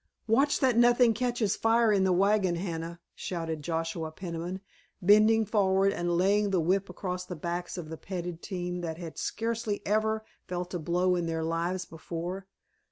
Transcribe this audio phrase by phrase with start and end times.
[0.25, 4.59] "Watch that nothing catches fire in the wagon, Hannah," shouted Joshua Peniman,
[4.99, 9.19] bending forward and laying the whip across the backs of the petted team that had
[9.19, 12.47] scarcely ever felt a blow in their lives before.